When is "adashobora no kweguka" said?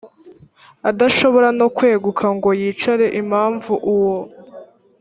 0.89-2.25